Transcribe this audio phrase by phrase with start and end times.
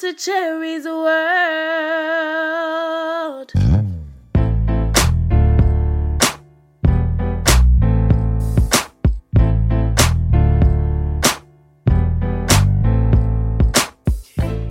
[0.00, 1.10] to Cherie's World.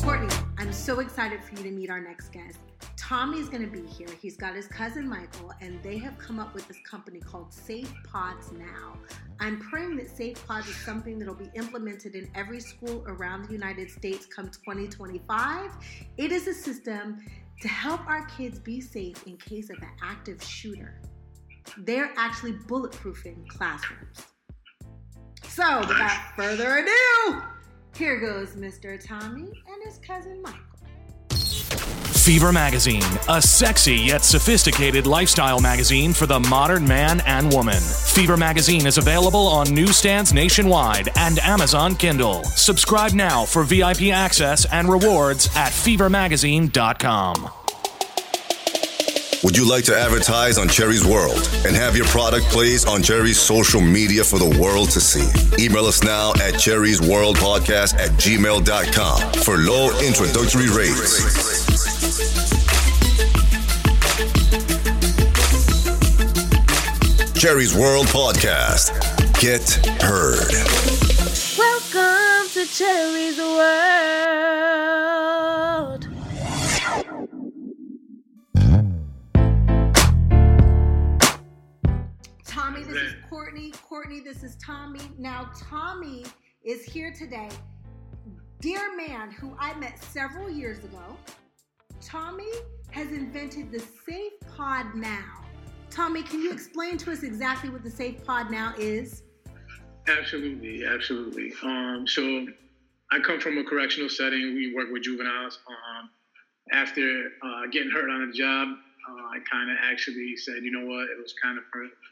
[0.01, 2.57] Courtney, I'm so excited for you to meet our next guest.
[3.09, 4.07] Tommy's going to be here.
[4.21, 7.91] He's got his cousin Michael, and they have come up with this company called Safe
[8.03, 8.99] Pods Now.
[9.39, 13.51] I'm praying that Safe Pods is something that'll be implemented in every school around the
[13.51, 15.71] United States come 2025.
[16.17, 17.17] It is a system
[17.61, 21.01] to help our kids be safe in case of an active shooter.
[21.79, 24.19] They're actually bulletproofing classrooms.
[25.45, 27.41] So, without further ado,
[27.95, 29.03] here goes Mr.
[29.03, 30.78] Tommy and his cousin Michael.
[32.29, 37.81] Fever Magazine, a sexy yet sophisticated lifestyle magazine for the modern man and woman.
[37.81, 42.43] Fever Magazine is available on newsstands nationwide and Amazon Kindle.
[42.43, 47.58] Subscribe now for VIP access and rewards at fevermagazine.com.
[49.41, 53.39] Would you like to advertise on Cherie's World and have your product placed on Cherie's
[53.39, 55.23] social media for the world to see?
[55.63, 62.19] Email us now at Cherie's World Podcast at gmail.com for low introductory rates.
[67.39, 68.91] Cherie's World Podcast.
[69.39, 69.63] Get
[70.01, 70.51] heard.
[71.57, 74.48] Welcome to Cherie's World.
[83.99, 84.21] Courtney.
[84.21, 85.01] This is Tommy.
[85.17, 86.23] Now, Tommy
[86.63, 87.49] is here today.
[88.61, 91.17] Dear man who I met several years ago,
[92.01, 92.49] Tommy
[92.91, 95.43] has invented the Safe Pod Now.
[95.89, 99.23] Tommy, can you explain to us exactly what the Safe Pod Now is?
[100.07, 101.51] Absolutely, absolutely.
[101.61, 102.47] Um, so
[103.11, 104.55] I come from a correctional setting.
[104.55, 105.59] We work with juveniles.
[105.67, 106.09] Um,
[106.71, 108.69] after uh, getting hurt on a job,
[109.09, 111.65] uh, I kind of actually said, you know what, it was kind of,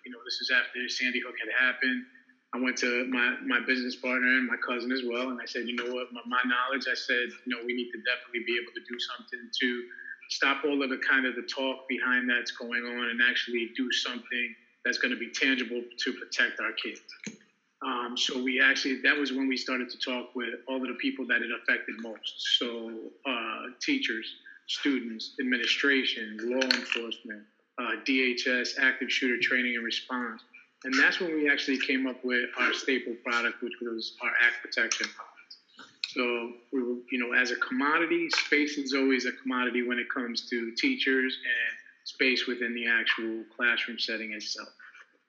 [0.07, 2.07] you know, this is after Sandy Hook had happened.
[2.56, 5.68] I went to my, my business partner and my cousin as well, and I said,
[5.68, 8.56] you know what, my, my knowledge, I said, you know, we need to definitely be
[8.56, 9.68] able to do something to
[10.31, 13.91] stop all of the kind of the talk behind that's going on and actually do
[13.91, 14.47] something
[14.88, 17.03] that's going to be tangible to protect our kids.
[17.84, 20.97] Um, so we actually that was when we started to talk with all of the
[21.00, 22.57] people that it affected most.
[22.57, 24.25] So uh, teachers,
[24.68, 27.44] students, administration, law enforcement,
[27.80, 30.42] uh, DHS, active shooter training and response,
[30.84, 34.56] and that's when we actually came up with our staple product, which was our act
[34.62, 35.08] protection.
[36.10, 40.08] So we were, you know, as a commodity, space is always a commodity when it
[40.14, 44.70] comes to teachers and space within the actual classroom setting itself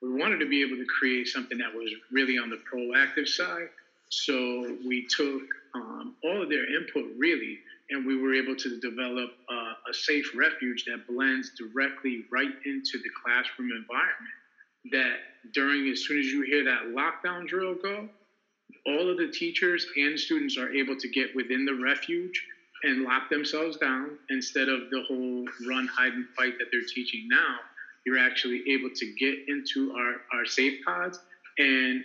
[0.00, 3.69] we wanted to be able to create something that was really on the proactive side.
[4.10, 5.42] So we took
[5.75, 7.58] um, all of their input really,
[7.91, 12.99] and we were able to develop uh, a safe refuge that blends directly right into
[13.03, 14.37] the classroom environment.
[14.93, 15.16] That
[15.54, 18.09] during, as soon as you hear that lockdown drill go,
[18.87, 22.43] all of the teachers and students are able to get within the refuge
[22.84, 27.26] and lock themselves down instead of the whole run, hide, and fight that they're teaching
[27.28, 27.59] now
[28.09, 31.19] you're actually able to get into our, our safe pods
[31.59, 32.03] and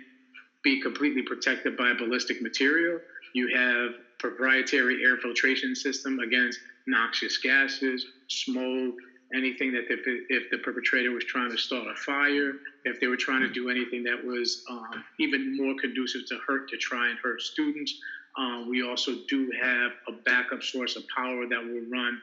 [0.63, 2.99] be completely protected by ballistic material.
[3.33, 8.95] You have proprietary air filtration system against noxious gases, smoke,
[9.33, 12.53] anything that if, if the perpetrator was trying to start a fire,
[12.85, 16.69] if they were trying to do anything that was um, even more conducive to hurt,
[16.69, 17.93] to try and hurt students.
[18.37, 22.19] Um, we also do have a backup source of power that will run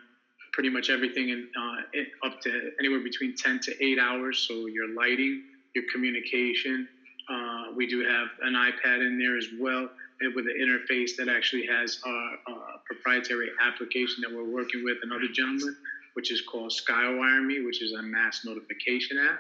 [0.52, 4.44] pretty much everything in, uh, up to anywhere between 10 to 8 hours.
[4.48, 5.42] So your lighting,
[5.74, 6.88] your communication.
[7.28, 9.88] Uh, we do have an iPad in there as well
[10.34, 12.52] with an interface that actually has uh,
[12.86, 15.74] proprietary application that we're working with another gentleman,
[16.14, 19.38] which is called Skywire Me, which is a mass notification app.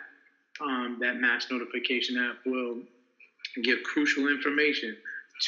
[0.60, 2.82] Um, that mass notification app will
[3.62, 4.96] give crucial information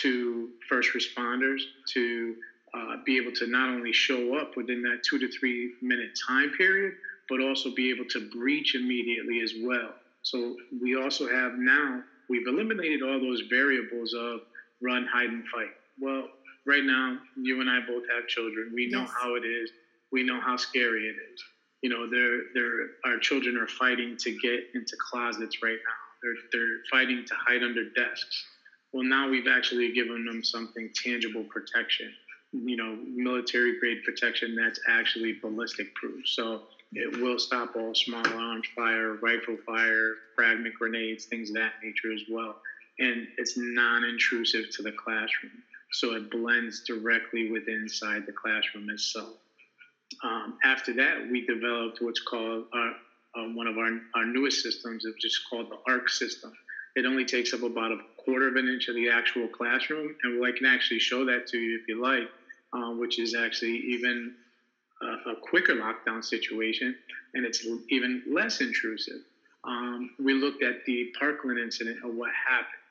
[0.01, 1.61] to first responders,
[1.95, 2.35] to
[2.75, 6.51] uh, be able to not only show up within that two to three minute time
[6.57, 6.95] period,
[7.29, 9.95] but also be able to breach immediately as well.
[10.23, 14.41] So we also have now, we've eliminated all those variables of
[14.83, 15.71] run, hide, and fight.
[15.99, 16.29] Well,
[16.67, 18.73] right now, you and I both have children.
[18.75, 19.13] We know Yes.
[19.21, 19.71] how it is.
[20.13, 21.43] We know how scary it is.
[21.83, 26.03] You know, they're, they're, our children are fighting to get into closets right now.
[26.23, 28.45] They're, they're fighting to hide under desks.
[28.93, 32.13] Well, now we've actually given them something tangible protection
[32.53, 36.23] you know, military grade protection that's actually ballistic proof.
[36.27, 36.63] So
[36.93, 42.15] it will stop all small arms fire, rifle fire, fragment grenades, things of that nature
[42.15, 42.57] as well.
[43.03, 45.63] And it's non intrusive to the classroom.
[45.93, 49.35] so it blends directly with inside the classroom itself.
[50.23, 52.93] Um, after that, we developed what's called our,
[53.37, 56.53] uh, one of our, our newest systems, which is called the ARC system.
[56.95, 60.45] It only takes up about a quarter of an inch of the actual classroom, and
[60.45, 62.29] I can actually show that to you if you like,
[62.73, 64.35] uh, which is actually even
[65.03, 66.95] a, a, quicker lockdown situation,
[67.35, 69.23] and it's even less intrusive.
[69.65, 72.82] Um, we looked at the Parkland incident and what happened,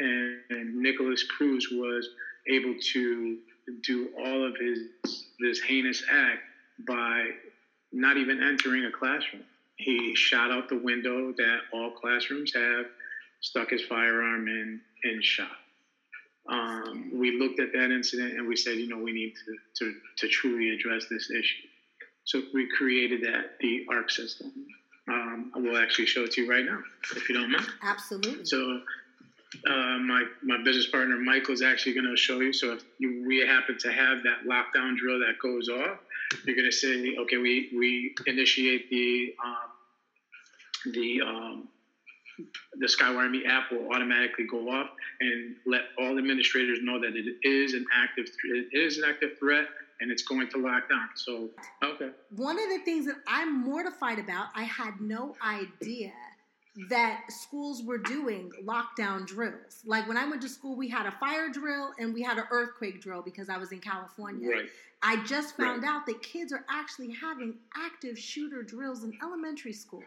[0.00, 2.08] and, and Nikolas Cruz was
[2.48, 3.38] able to
[3.82, 4.78] do all of his
[5.40, 6.42] this heinous act
[6.86, 7.26] by
[7.92, 9.44] not even entering a classroom.
[9.76, 12.86] He shot out the window that all classrooms have,
[13.40, 15.56] stuck his firearm in, and shot.
[16.48, 19.94] Um, we looked at that incident and we said, you know, we need to, to,
[20.18, 21.68] to truly address this issue.
[22.24, 24.52] So we created that, the ARC system.
[25.08, 26.78] Um, I will actually show it to you right now,
[27.16, 27.66] if you don't mind.
[27.82, 28.44] Absolutely.
[28.44, 28.80] So
[29.68, 32.52] uh, my my business partner Michael is actually going to show you.
[32.52, 35.98] So if you, we happen to have that lockdown drill that goes off,
[36.44, 41.68] you're going to say, okay, we we initiate the um, the um,
[42.78, 44.88] the Skywire Me app will automatically go off
[45.20, 49.66] and let all administrators know that it is an active it is an active threat
[50.00, 51.08] and it's going to lock down.
[51.16, 51.50] So
[51.82, 52.10] okay.
[52.30, 56.12] One of the things that I'm mortified about, I had no idea
[56.88, 59.82] that schools were doing lockdown drills.
[59.84, 62.44] Like when I went to school, we had a fire drill and we had an
[62.50, 64.48] earthquake drill because I was in California.
[64.48, 64.68] Right.
[65.02, 65.90] I just found right.
[65.90, 70.02] out that kids are actually having active shooter drills in elementary school.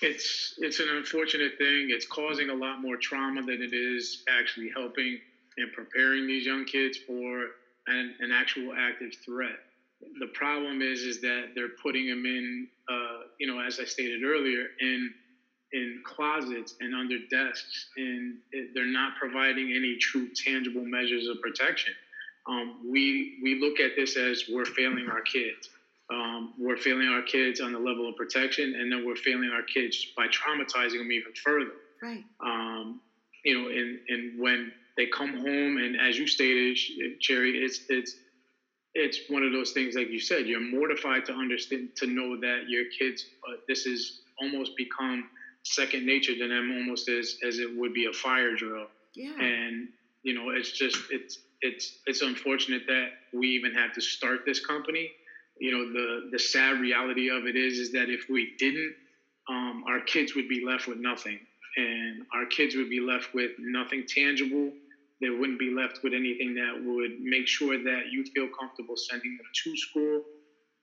[0.00, 1.88] It's it's an unfortunate thing.
[1.90, 5.18] It's causing a lot more trauma than it is actually helping
[5.58, 7.46] and preparing these young kids for
[7.86, 9.58] an, an actual active threat.
[10.18, 14.24] The problem is is that they're putting them in, uh, you know, as I stated
[14.24, 15.14] earlier, in
[15.72, 21.40] in closets and under desks, and it, they're not providing any true tangible measures of
[21.40, 21.94] protection.
[22.46, 25.70] Um, we we look at this as we're failing our kids.
[26.12, 29.62] Um, we're failing our kids on the level of protection, and then we're failing our
[29.62, 31.72] kids by traumatizing them even further.
[32.02, 32.24] Right.
[32.44, 33.00] Um,
[33.44, 36.76] you know, and and when they come home, and as you stated,
[37.20, 38.16] Cherie, it's it's
[38.94, 42.68] it's one of those things, like you said, you're mortified to understand to know that
[42.68, 43.24] your kids.
[43.48, 45.28] Uh, this is almost become
[45.64, 48.86] second nature to them almost as as it would be a fire drill.
[49.14, 49.38] Yeah.
[49.38, 49.88] And
[50.22, 54.60] you know, it's just it's it's it's unfortunate that we even had to start this
[54.60, 55.12] company.
[55.60, 58.94] You know, the the sad reality of it is is that if we didn't,
[59.48, 61.38] um, our kids would be left with nothing,
[61.76, 64.72] and our kids would be left with nothing tangible.
[65.20, 69.36] They wouldn't be left with anything that would make sure that you feel comfortable sending
[69.36, 70.22] them to school.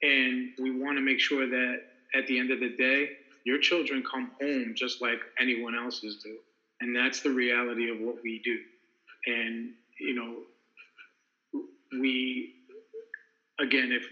[0.01, 1.75] And we want to make sure that
[2.15, 3.09] at the end of the day,
[3.45, 6.37] your children come home just like anyone else's do.
[6.81, 8.57] And that's the reality of what we do.
[9.25, 11.61] And, you know,
[11.99, 12.53] we,
[13.59, 14.05] again, if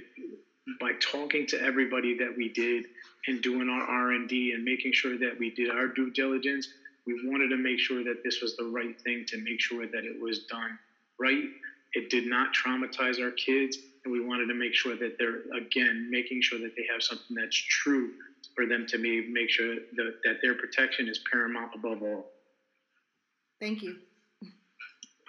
[0.81, 2.85] by talking to everybody that we did
[3.27, 6.67] and doing our R&D and making sure that we did our due diligence,
[7.05, 10.03] we wanted to make sure that this was the right thing to make sure that
[10.03, 10.77] it was done
[11.19, 11.43] right.
[11.93, 16.09] It did not traumatize our kids, and we wanted to make sure that they're again
[16.11, 18.11] making sure that they have something that's true
[18.57, 22.25] for them to be, make sure that, that their protection is paramount above all.
[23.61, 23.97] Thank you.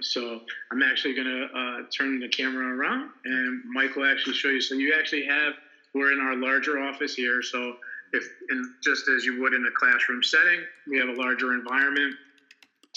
[0.00, 0.40] So
[0.72, 4.60] I'm actually going to uh, turn the camera around and Mike will actually show you.
[4.60, 5.52] So you actually have,
[5.94, 7.42] we're in our larger office here.
[7.42, 7.74] So
[8.12, 12.14] if, and just as you would in a classroom setting, we have a larger environment.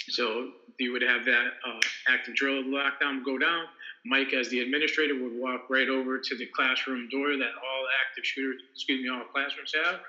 [0.10, 3.66] So you would have that uh, active drill lockdown go down.
[4.06, 8.26] Mike, as the administrator, would walk right over to the classroom door that all active
[8.26, 10.00] shooters, excuse me, all classrooms have.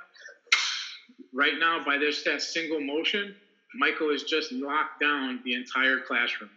[1.34, 3.34] Right now, by this that single motion,
[3.74, 6.50] Michael has just locked down the entire classroom.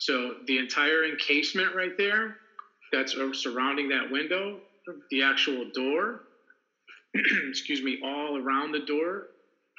[0.00, 2.36] So the entire encasement right there,
[2.92, 4.60] that's surrounding that window,
[5.10, 6.22] the actual door,
[7.48, 9.28] excuse me, all around the door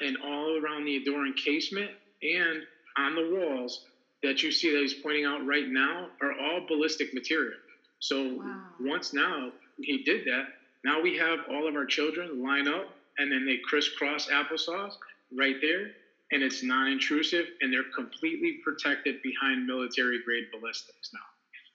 [0.01, 2.63] and all around the door encasement and
[2.97, 3.85] on the walls
[4.23, 7.57] that you see that he's pointing out right now are all ballistic material.
[7.99, 8.63] So wow.
[8.81, 10.47] once now he did that,
[10.83, 14.93] now we have all of our children line up and then they crisscross applesauce
[15.35, 15.91] right there,
[16.31, 21.19] and it's non-intrusive and they're completely protected behind military grade ballistics now.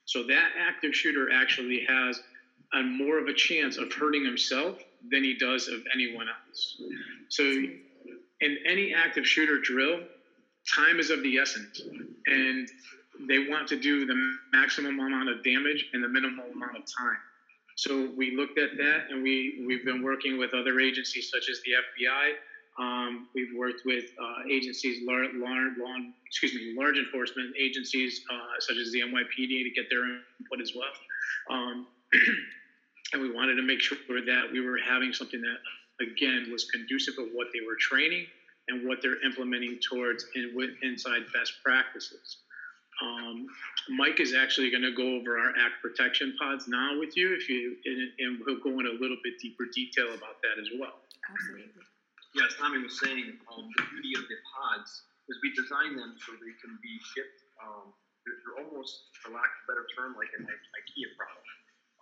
[0.05, 2.19] So that active shooter actually has
[2.73, 4.77] a more of a chance of hurting himself
[5.11, 6.77] than he does of anyone else.
[7.29, 9.99] So in any active shooter drill,
[10.75, 11.81] time is of the essence,
[12.25, 12.67] and
[13.27, 14.15] they want to do the
[14.51, 17.19] maximum amount of damage in the minimal amount of time.
[17.75, 21.59] So we looked at that, and we we've been working with other agencies such as
[21.65, 22.33] the FBI
[22.79, 25.73] Um, we've worked with uh, agencies, large, large,
[26.25, 30.73] excuse me, large enforcement agencies uh, such as the NYPD to get their input as
[30.75, 30.93] well.
[31.51, 31.87] Um,
[33.13, 37.15] and we wanted to make sure that we were having something that, again, was conducive
[37.19, 38.25] of what they were training
[38.69, 42.37] and what they're implementing towards in, inside best practices.
[43.03, 43.47] Um,
[43.89, 47.49] Mike is actually going to go over our act protection pods now with you, if
[47.49, 51.03] you, and, and we'll go in a little bit deeper detail about that as well.
[51.27, 51.83] Absolutely.
[52.35, 54.89] Yeah, as Tommy was saying, um, the beauty of the pods
[55.29, 57.39] is we design them so they can be shipped.
[57.61, 57.93] Um,
[58.25, 61.49] they're, they're, almost, for lack of a better term, like an IKEA product.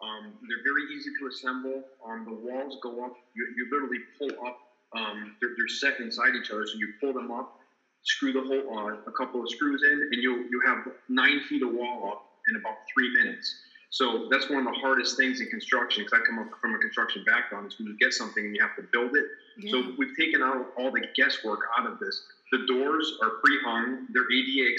[0.01, 1.83] Um, they're very easy to assemble.
[2.01, 3.13] Um, the walls go up.
[3.35, 4.57] You, you literally pull up.
[4.97, 7.61] Um, they're, they're, set inside each other, so you pull them up,
[8.03, 11.63] screw the whole uh, a couple of screws in, and you you have nine feet
[11.63, 13.55] of wall up in about three minutes.
[13.91, 16.77] So that's one of the hardest things in construction because I come up from a
[16.79, 19.25] construction background is when you get something and you have to build it.
[19.60, 19.72] Yeah.
[19.72, 22.24] So we've taken out all the guesswork out of this.
[22.53, 24.08] The doors are pre-hung.
[24.13, 24.72] They're ADA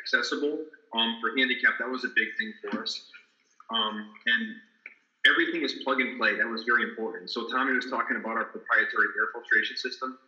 [0.00, 0.58] accessible
[0.96, 1.76] um, for handicap.
[1.78, 2.98] That was a big thing for us.
[3.68, 4.56] Um, and
[5.28, 6.36] everything is plug and play.
[6.36, 7.30] That was very important.
[7.30, 10.18] So Tommy was talking about our proprietary air filtration system.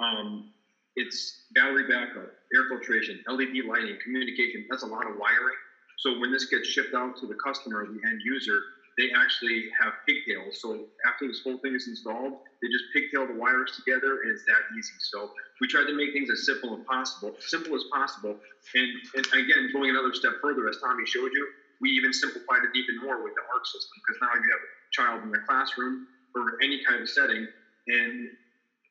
[0.00, 0.50] Um,
[0.96, 4.66] it's battery backup, air filtration, LED lighting, communication.
[4.70, 5.58] That's a lot of wiring.
[5.98, 8.60] So when this gets shipped out to the customer, the end user,
[8.98, 10.60] they actually have pigtails.
[10.62, 14.44] So after this whole thing is installed, they just pigtail the wires together, and it's
[14.46, 14.94] that easy.
[15.10, 18.38] So we tried to make things as simple as possible, simple as possible.
[18.74, 21.44] And, and again, going another step further, as Tommy showed you,
[21.80, 24.70] we even simplified it even more with the ARC system because now you have a
[24.94, 26.06] child in the classroom
[26.38, 27.46] or any kind of setting,
[27.88, 28.30] and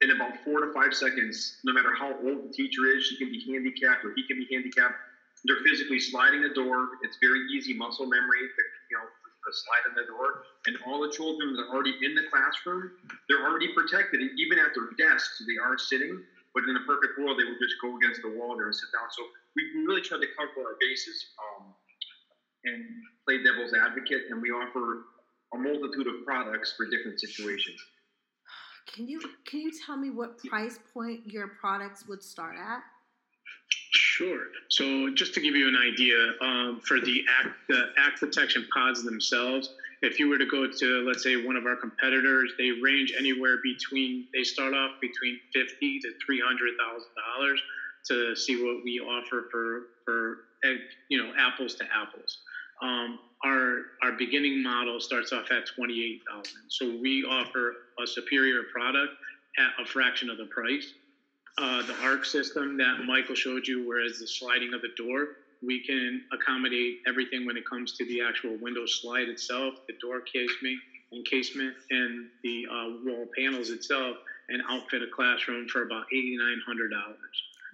[0.03, 3.31] in about four to five seconds, no matter how old the teacher is, she can
[3.31, 5.00] be handicapped or he can be handicapped.
[5.48, 7.00] They're physically sliding the door.
[7.03, 8.43] It's very easy muscle memory.
[8.91, 9.07] You know,
[9.43, 12.91] the slide in the door, and all the children that are already in the classroom,
[13.27, 16.15] they're already protected, and even at their desks, they are sitting.
[16.55, 18.88] But in a perfect world, they would just go against the wall there and sit
[18.95, 19.10] down.
[19.12, 19.25] So
[19.57, 21.17] we really tried to cover our bases.
[21.36, 21.75] Um,
[22.65, 22.79] and
[23.27, 25.03] play devil's advocate, and we offer
[25.53, 27.79] a multitude of products for different situations.
[28.91, 32.83] Can you can you tell me what price point your products would start at?
[33.91, 34.45] Sure.
[34.69, 39.03] So just to give you an idea, um, for the act the act protection pods
[39.03, 43.13] themselves, if you were to go to let's say one of our competitors, they range
[43.17, 47.61] anywhere between they start off between fifty to three hundred thousand dollars
[48.07, 50.37] to see what we offer for for
[51.09, 52.39] you know apples to apples.
[52.81, 56.62] Um, our our beginning model starts off at twenty eight thousand.
[56.69, 59.13] So we offer a superior product
[59.57, 60.93] at a fraction of the price.
[61.57, 65.27] Uh, the ARC system that Michael showed you, whereas the sliding of the door,
[65.62, 70.21] we can accommodate everything when it comes to the actual window slide itself, the door
[70.21, 70.79] casement,
[71.13, 74.17] encasement, and the uh, wall panels itself,
[74.50, 77.17] and outfit a classroom for about eighty nine hundred dollars.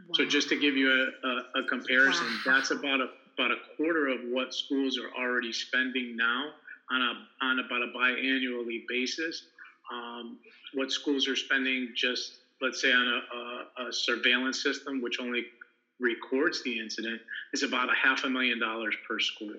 [0.07, 0.13] Wow.
[0.13, 2.53] So just to give you a, a, a comparison, wow.
[2.53, 3.07] that's about a
[3.39, 6.49] about a quarter of what schools are already spending now
[6.91, 9.43] on a on about a biannually basis.
[9.91, 10.37] Um,
[10.73, 15.45] what schools are spending just let's say on a, a, a, surveillance system, which only
[16.01, 17.21] records the incident,
[17.53, 19.53] is about a half a million dollars per school.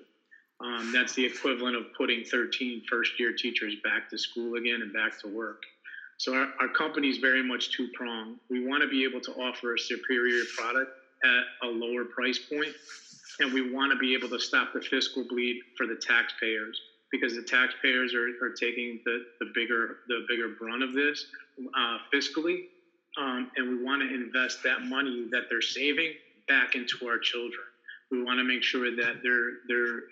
[0.63, 4.93] Um, that's the equivalent of putting 13 first year teachers back to school again and
[4.93, 5.63] back to work.
[6.17, 8.37] So our, our company is very much two pronged.
[8.51, 10.91] We want to be able to offer a superior product
[11.23, 12.75] at a lower price point
[13.41, 16.79] and we want to be able to stop the fiscal bleed for the taxpayers
[17.11, 21.25] because the taxpayers are, are taking the, the bigger the bigger brunt of this
[21.77, 22.59] uh, fiscally,
[23.17, 26.13] um, and we want to invest that money that they're saving
[26.47, 27.65] back into our children.
[28.11, 30.03] We want to make sure that they're they're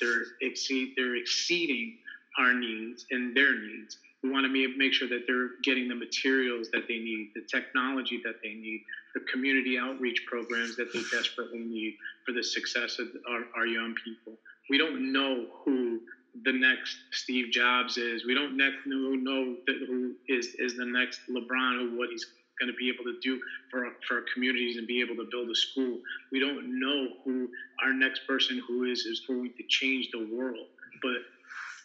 [0.00, 1.94] they're exceed they're exceeding
[2.38, 3.96] our needs and their needs.
[4.26, 8.20] We want to make sure that they're getting the materials that they need, the technology
[8.24, 8.82] that they need,
[9.14, 13.94] the community outreach programs that they desperately need for the success of our, our young
[14.04, 14.32] people.
[14.68, 16.00] We don't know who
[16.42, 18.26] the next Steve Jobs is.
[18.26, 22.26] We don't know, who is, is the next LeBron or what he's
[22.58, 23.40] going to be able to do
[23.70, 26.00] for, for our communities and be able to build a school.
[26.32, 27.48] We don't know who
[27.84, 30.66] our next person who is is going to change the world.
[31.02, 31.12] But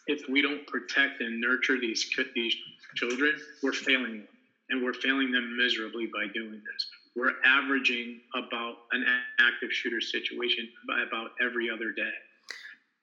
[0.06, 2.04] if we don't protect and nurture these
[2.34, 2.54] these
[2.96, 4.28] children, we're failing them,
[4.70, 9.04] and we're failing them miserably by doing this we're averaging about an
[9.38, 12.10] active shooter situation by about every other day.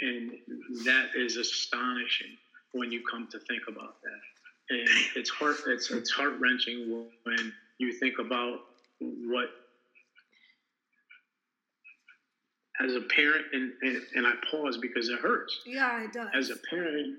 [0.02, 0.32] And
[0.86, 2.38] that is astonishing
[2.72, 4.76] when you come to think about that.
[4.76, 8.60] And it's heart it's it's heart wrenching when you think about
[9.00, 9.50] what
[12.84, 15.60] as a parent and, and, and I pause because it hurts.
[15.66, 16.30] Yeah, it does.
[16.34, 17.18] As a parent,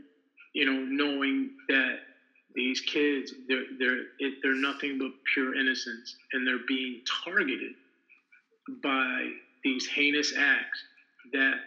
[0.55, 1.97] you know, knowing that
[2.55, 7.73] these kids, they're they're it, they're nothing but pure innocence, and they're being targeted
[8.83, 9.29] by
[9.63, 10.83] these heinous acts
[11.33, 11.59] that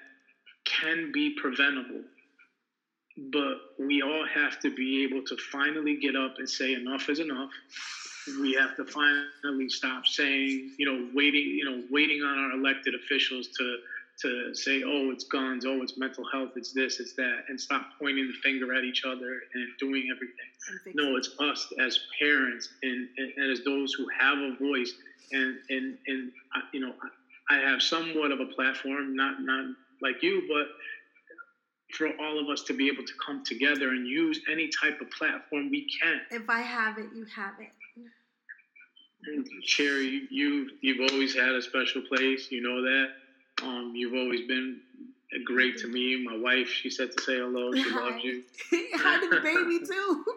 [0.65, 2.01] can be preventable.
[3.31, 7.19] But we all have to be able to finally get up and say enough is
[7.19, 7.49] enough.
[8.27, 12.95] We have to finally stop saying, you know, waiting, you know, waiting on our elected
[12.95, 13.77] officials to
[14.21, 17.87] to say, oh, it's guns, oh, it's mental health, it's this, it's that, and stop
[17.99, 20.93] pointing the finger at each other and doing everything.
[20.95, 24.93] No, it's us as parents and, and, and, as those who have a voice.
[25.31, 26.31] And, and, and
[26.73, 26.93] you know,
[27.49, 29.65] I have somewhat of a platform, not, not
[30.01, 30.67] like you, but
[31.97, 35.09] for all of us to be able to come together and use any type of
[35.11, 36.21] platform we can.
[36.31, 37.69] If I have it, you have it.
[39.63, 42.51] Cherie, you you've always had a special place.
[42.51, 43.07] You know that.
[43.63, 44.79] Um, you've always been
[45.45, 46.23] great to me.
[46.23, 47.73] My wife, she said to say hello.
[47.73, 48.09] She Hi.
[48.09, 48.43] loves you.
[48.95, 50.25] Hi to the baby too.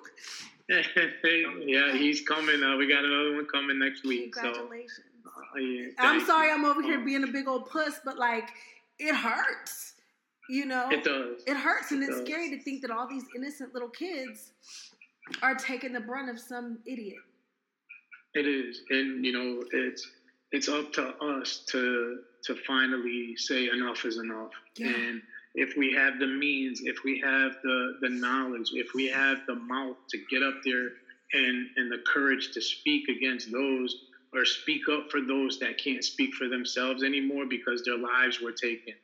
[1.66, 2.62] yeah, he's coming.
[2.62, 4.32] Uh, we got another one coming next week.
[4.32, 5.00] Congratulations.
[5.24, 6.54] So, uh, yeah, I'm sorry you.
[6.54, 8.48] I'm over here Um, being a big old puss, but like
[8.98, 9.94] it hurts.
[10.48, 10.88] You know?
[10.90, 11.42] It does.
[11.46, 12.26] It hurts and It it's does.
[12.26, 14.52] scary to think that all these innocent little kids
[15.42, 17.18] are taking the brunt of some idiot.
[18.36, 20.06] It is, and you know, it's
[20.52, 24.50] it's up to us to to finally say enough is enough.
[24.78, 24.88] Yeah.
[24.88, 25.22] And
[25.54, 29.56] if we have the means, if we have the the knowledge, if we have the
[29.56, 30.90] mouth to get up there
[31.32, 33.96] and and the courage to speak against those
[34.34, 38.52] or speak up for those that can't speak for themselves anymore because their lives were
[38.52, 38.94] taken,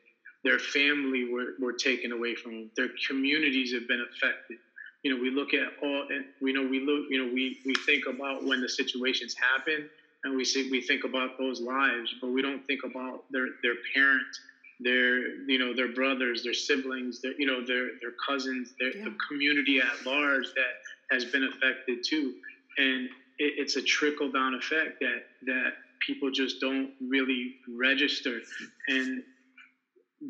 [0.43, 4.59] their family were, were taken away from them, their communities have been affected
[5.03, 7.73] you know, we look at all, and we know we look, you know, we we
[7.85, 9.89] think about when the situations happen,
[10.23, 13.75] and we see we think about those lives, but we don't think about their their
[13.95, 14.39] parents,
[14.79, 19.05] their you know their brothers, their siblings, their you know their their cousins, their Yeah.
[19.05, 20.73] the community at large that
[21.11, 22.33] has been affected too,
[22.77, 23.05] and
[23.39, 25.73] it, it's a trickle down effect that that
[26.07, 28.41] people just don't really register,
[28.87, 29.23] and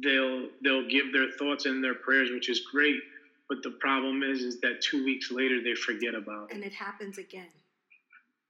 [0.04, 3.00] they'll they'll give their thoughts and their prayers, which is great.
[3.54, 6.74] But the problem is, is that two weeks later they forget about it, And it
[6.74, 7.52] happens again.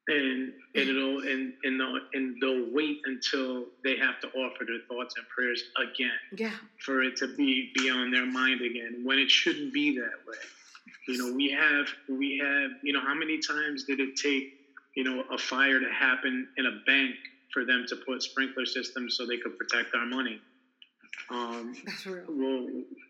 [0.08, 4.80] and and it'll and and they'll, and they'll wait until they have to offer their
[4.90, 6.56] thoughts and prayers again Yeah.
[6.86, 10.38] for it to be be on their mind again when it shouldn't be that way.
[11.10, 14.46] You know, we have we have you know how many times did it take
[14.96, 17.14] you know a fire to happen in a bank
[17.54, 20.40] for them to put sprinkler systems so they could protect our money?
[21.30, 22.26] Um, That's real.
[22.28, 22.68] well,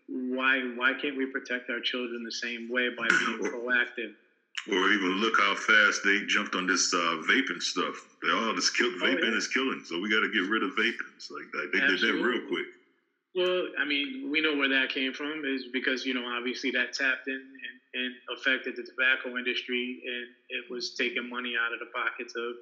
[0.08, 4.12] why why can't we protect our children the same way by being proactive?
[4.70, 7.94] Or even look how fast they jumped on this uh, vaping stuff.
[8.22, 9.36] They all just killed Oh, vaping yeah.
[9.36, 11.10] is killing, so we got to get rid of vaping.
[11.16, 11.68] It's like that.
[11.72, 12.64] they did that real quick.
[13.34, 16.92] Well, I mean, we know where that came from is because you know obviously that
[16.94, 21.80] tapped in and, and affected the tobacco industry, and it was taking money out of
[21.80, 22.54] the pockets of,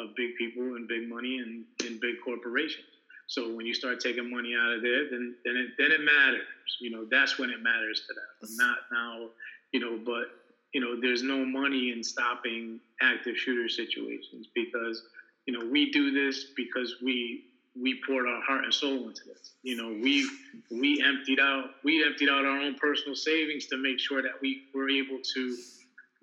[0.00, 2.86] of big people and big money and, and big corporations.
[3.30, 6.42] So when you start taking money out of there, then then it then it matters.
[6.80, 8.56] You know, that's when it matters to them.
[8.56, 9.28] Not now,
[9.70, 10.34] you know, but
[10.74, 15.04] you know, there's no money in stopping active shooter situations because
[15.46, 17.44] you know we do this because we
[17.80, 19.52] we poured our heart and soul into this.
[19.62, 20.28] You know, we
[20.68, 24.62] we emptied out we emptied out our own personal savings to make sure that we
[24.74, 25.56] were able to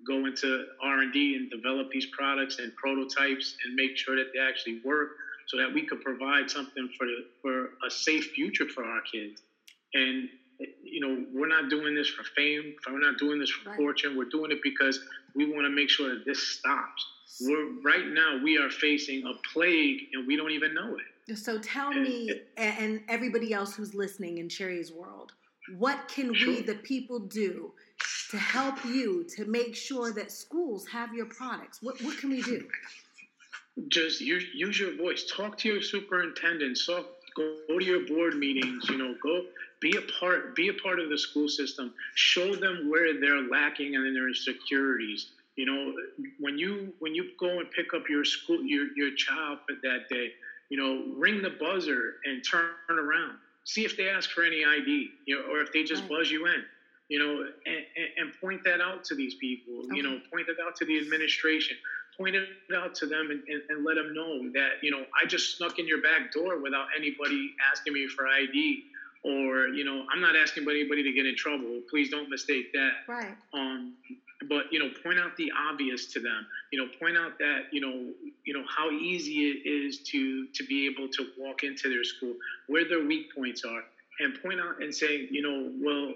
[0.05, 4.31] go into R and D and develop these products and prototypes and make sure that
[4.33, 5.11] they actually work,
[5.47, 9.41] so that we could provide something for the, for a safe future for our kids.
[9.93, 10.29] And
[10.83, 12.73] you know, we're not doing this for fame.
[12.91, 13.77] We're not doing this for Right.
[13.77, 14.15] fortune.
[14.15, 14.99] We're doing it because
[15.35, 17.05] we want to make sure that this stops.
[17.41, 21.37] We're right now we are facing a plague and we don't even know it.
[21.37, 25.31] So tell me, a- and everybody else who's listening in Cherie's world,
[25.75, 27.73] what can we, the people, do
[28.31, 31.79] to help you to make sure that schools have your products?
[31.81, 32.67] What, what can we do?
[33.89, 35.23] Just use, use your voice.
[35.35, 36.77] Talk to your superintendent.
[36.77, 39.41] So go, go to your board meetings you know go
[39.81, 41.91] be a part be a part of the school system.
[42.15, 45.27] Show them where they're lacking and their insecurities.
[45.55, 45.93] You know
[46.39, 50.01] when you when you go and pick up your school your, your child for that
[50.09, 50.31] day
[50.69, 53.11] you know ring the buzzer and turn around.
[53.39, 56.01] See if they ask for any id you know or if they just Right.
[56.01, 56.53] buzz you in
[57.09, 57.31] you know
[57.65, 60.85] and, and, and point that out to these people you know point that out to
[60.85, 61.77] the administration
[62.17, 65.25] point it out to them and, and, and let them know that you know I
[65.25, 68.83] just snuck in your back door without anybody asking me for ID
[69.23, 71.81] or you know I'm not asking anybody to get in trouble.
[71.89, 72.91] Please don't mistake that.
[73.07, 73.35] Right.
[73.53, 73.93] Um,
[74.49, 76.45] but you know, point out the obvious to them.
[76.71, 78.13] You know, point out that you know,
[78.45, 82.33] you know how easy it is to to be able to walk into their school,
[82.67, 83.83] where their weak points are,
[84.19, 86.13] and point out and say, you know, well,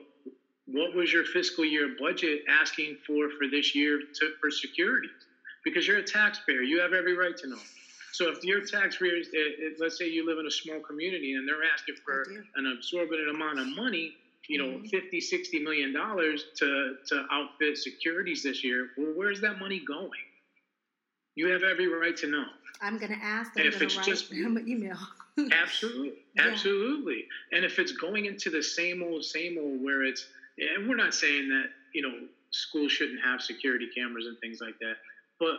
[0.67, 5.11] what was your fiscal year budget asking for for this year to, for securities?
[5.63, 7.59] Because you're a taxpayer, you have every right to know.
[8.13, 11.47] So if your taxpayers, eh, eh, let's say you live in a small community and
[11.47, 12.23] they're asking for
[12.55, 14.13] an absorbent amount of money,
[14.49, 14.89] you know, Mhm.
[14.89, 20.19] 50, 60 million dollars to, to outfit securities this year, well, where's that money going?
[21.35, 22.45] You have every right to know.
[22.81, 23.55] I'm gonna ask.
[23.55, 24.97] And if it's write just- him an email.
[25.51, 26.47] Absolutely, Yeah.
[26.47, 27.27] absolutely.
[27.53, 31.13] And if it's going into the same old, same old, where it's, and we're not
[31.15, 34.97] saying that you know schools shouldn't have security cameras and things like that,
[35.41, 35.57] but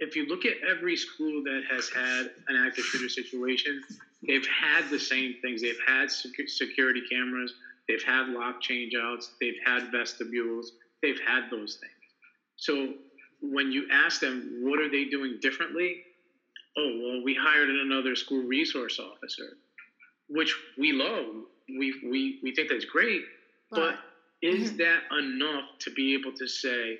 [0.00, 3.80] if you look at every school that has had an active shooter situation,
[4.28, 5.62] they've had the same things.
[5.62, 7.54] They've had secu- security cameras,
[7.88, 11.94] they've had lock changeouts, they've had vestibules, they've had those things.
[12.56, 12.94] So
[13.40, 16.00] when you ask them, what are they doing differently?
[16.78, 19.58] Oh, well, we hired another school resource officer,
[20.28, 21.26] which we love.
[21.78, 23.22] We, we, we think that's great,
[23.74, 23.96] but,
[24.42, 24.76] is Mhm.
[24.78, 26.98] that enough to be able to say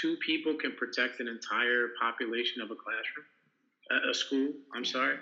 [0.00, 3.26] two people can protect an entire population of a classroom,
[4.10, 4.52] a, school?
[4.74, 5.18] I'm sorry.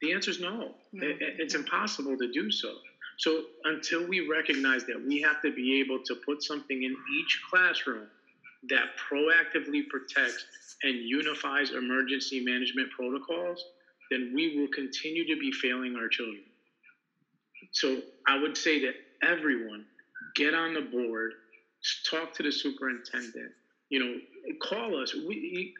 [0.00, 0.76] The answer is no.
[0.92, 1.06] No.
[1.06, 2.78] It- it's impossible to do so.
[3.18, 7.40] So until we recognize that we have to be able to put something in each
[7.50, 8.08] classroom
[8.68, 10.44] that proactively protects
[10.82, 13.62] and unifies emergency management protocols,
[14.10, 16.42] then we will continue to be failing our children.
[17.72, 19.84] So I would say to everyone
[20.34, 21.32] get on the board,
[22.08, 23.52] talk to the superintendent,
[23.92, 25.14] you know, call us.
[25.14, 25.74] We,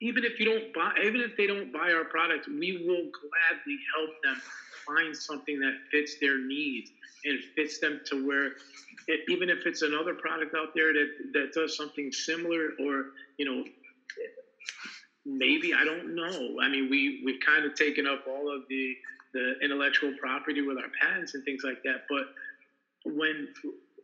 [0.00, 3.76] even if you don't buy, even if they don't buy our product, we will gladly
[3.94, 4.40] help them
[4.86, 6.90] find something that fits their needs
[7.26, 8.52] and fits them to where,
[9.08, 13.44] it, even if it's another product out there that that does something similar, or you
[13.44, 13.62] know,
[15.26, 16.56] maybe I don't know.
[16.62, 18.94] I mean, we we've kind of taken up all of the
[19.34, 22.24] the intellectual property with our patents and things like that, but
[23.04, 23.48] when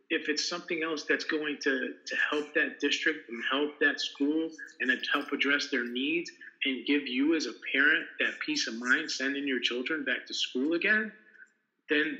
[0.09, 4.49] if it's something else that's going to, to help that district and help that school
[4.79, 6.31] and help address their needs
[6.65, 10.33] and give you as a parent that peace of mind sending your children back to
[10.33, 11.11] school again,
[11.89, 12.19] then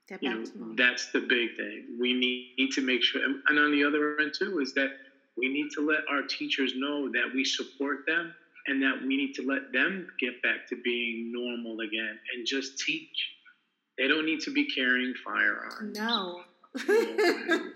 [0.08, 0.76] Get You back know, to normal.
[0.76, 1.84] that's the big thing.
[2.00, 4.90] We need to make sure, and on the other end too, is that
[5.36, 8.34] we need to let our teachers know that we support them
[8.70, 12.78] and that we need to let them get back to being normal again and just
[12.78, 13.30] teach.
[13.98, 15.98] They don't need to be carrying firearms.
[15.98, 16.42] No.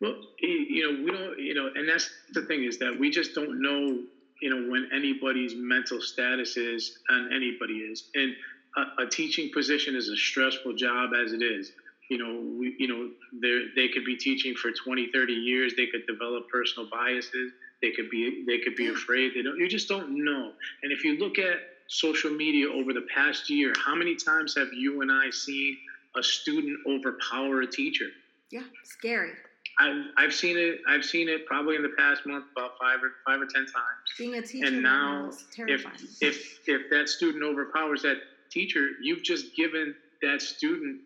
[0.00, 3.34] Well, you know, we don't, you know, and that's the thing is that we just
[3.34, 4.02] don't know,
[4.42, 8.04] you know, when anybody's mental status is and anybody is.
[8.14, 8.34] And
[8.76, 11.72] a, a teaching position is a stressful job as it is.
[12.10, 13.08] You know, we, you know,
[13.40, 15.72] they they could be teaching for 20, 30 years.
[15.76, 17.52] They could develop personal biases.
[17.86, 19.32] They could be, they could be afraid.
[19.34, 20.52] They don't, you just don't know.
[20.82, 24.72] And if you look at social media over the past year, how many times have
[24.72, 25.76] you and I seen
[26.16, 28.06] a student overpower a teacher?
[28.50, 29.32] yeah, scary.
[29.78, 30.80] I've, I've seen it.
[30.88, 34.06] I've seen it probably in the past month about five or five or ten times.
[34.16, 35.84] Being a teacher And now, if
[36.22, 38.16] if if that student overpowers that
[38.50, 41.00] teacher, you've just given that student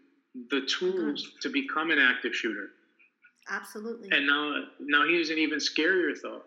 [0.51, 2.71] the oh tools to become an active shooter.
[3.51, 4.09] Absolutely.
[4.13, 6.47] And now, now here's an even scarier thought.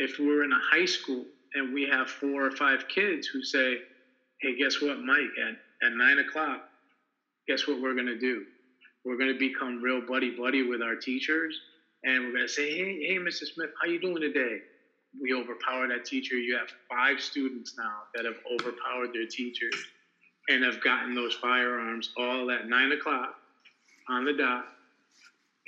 [0.00, 3.80] If we're in a high school and we have four or five kids who say,
[4.42, 5.30] "Hey, guess what, Mike?
[5.38, 6.62] At at nine o'clock,
[7.48, 8.46] guess what we're gonna do?
[9.04, 11.60] We're gonna become real buddy buddy with our teachers,
[12.04, 13.46] and we're gonna say, "Hey, hey, Mr.
[13.46, 14.62] Smith, how you doing today?"
[15.20, 16.38] We overpower that teacher.
[16.38, 19.86] You have five students now that have overpowered their teachers
[20.48, 23.34] and have gotten those firearms all at nine o'clock
[24.08, 24.66] on the dot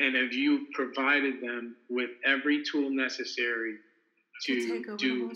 [0.00, 3.78] and have you provided them with every tool necessary
[4.46, 5.32] to to take over the do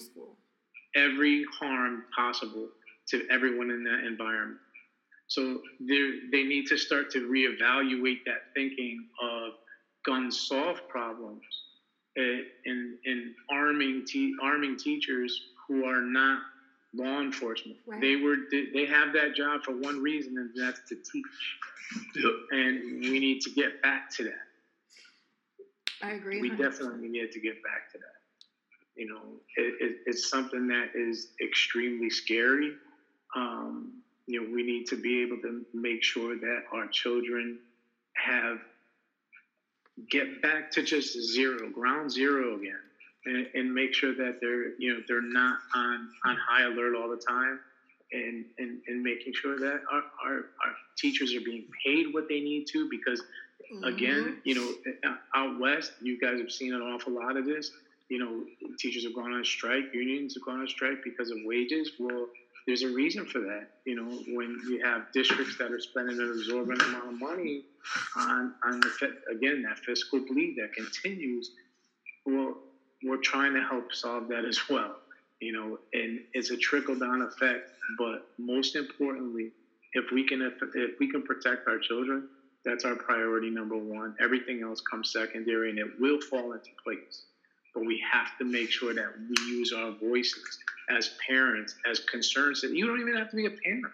[0.96, 2.68] every harm possible
[3.08, 4.58] to everyone in that environment
[5.28, 9.52] So they need to start to reevaluate that thinking of
[10.06, 11.42] guns solve problems
[12.16, 16.40] eh, and, and arming te- arming teachers who are not
[16.94, 17.78] law enforcement.
[17.86, 18.00] Right.
[18.00, 21.24] They were they have that job for one reason, and that's to teach.
[22.50, 24.46] And we need to get back to that.
[26.02, 26.40] I agree.
[26.40, 26.58] We 100%.
[26.58, 28.15] definitely need to get back to that.
[28.96, 29.20] You know,
[29.56, 32.72] it, it, it's something that is extremely scary.
[33.34, 33.92] Um,
[34.26, 37.58] you know, we need to be able to make sure that our children
[38.14, 38.58] have
[40.10, 42.80] get back to just zero, ground zero again,
[43.24, 47.08] and, and make sure that they're you know they're not on on high alert all
[47.08, 47.60] the time,
[48.12, 52.40] and and, and making sure that our, our, our teachers are being paid what they
[52.40, 53.22] need to because
[53.72, 53.84] mm-hmm.
[53.84, 57.70] again, you know, out west, you guys have seen an awful lot of this.
[58.08, 58.44] You know,
[58.78, 61.90] teachers have gone on strike, unions have gone on strike because of wages.
[61.98, 62.28] Well,
[62.66, 63.68] there's a reason for that.
[63.84, 67.64] You know, when you have districts that are spending an exorbitant amount of money
[68.16, 71.50] on on the again that fiscal bleed that continues,
[72.24, 72.56] well,
[73.04, 74.96] we're trying to help solve that as well.
[75.40, 77.68] You know, and it's a trickle down effect.
[77.98, 79.52] But most importantly,
[79.92, 82.24] if we can if, if we can protect our children,
[82.64, 84.14] that's our priority number one.
[84.20, 87.26] Everything else comes secondary, and it will fall into place
[87.76, 90.58] but we have to make sure that we use our voices
[90.88, 92.60] as parents, as concerns.
[92.60, 92.78] concerned.
[92.78, 93.92] You don't even have to be a parent.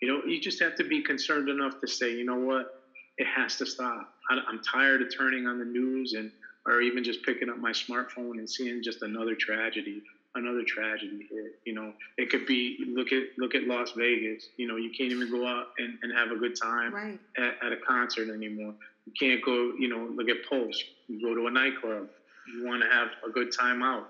[0.00, 2.82] You know, you just have to be concerned enough to say, you know what,
[3.18, 4.14] it has to stop.
[4.30, 6.30] I'm tired of turning on the news and
[6.66, 10.02] or even just picking up my smartphone and seeing just another tragedy,
[10.34, 11.52] another tragedy here.
[11.64, 14.48] You know, it could be look at look at Las Vegas.
[14.56, 17.18] You know, you can't even go out and, and have a good time right.
[17.38, 18.74] at, at a concert anymore.
[19.06, 20.82] You can't go, you know, look at Pulse.
[21.08, 22.08] You go to a nightclub
[22.54, 24.04] you want to have a good time out.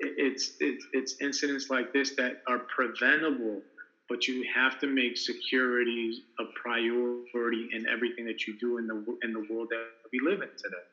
[0.00, 3.60] It's, it's, it's incidents like this that are preventable,
[4.08, 9.04] but you have to make security a priority in everything that you do in the,
[9.22, 10.86] in the world that we live in today.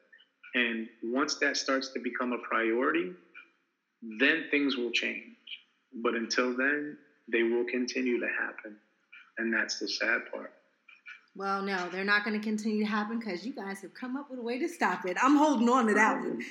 [0.55, 3.11] And once that starts to become a priority,
[4.19, 5.35] then things will change.
[6.03, 6.97] But until then,
[7.31, 8.77] they will continue to happen.
[9.37, 10.51] And that's the sad part.
[11.39, 14.29] Well, no, they're not going to continue to happen because you guys have come up
[14.29, 15.15] with a way to stop it.
[15.23, 16.43] I'm holding on to that one.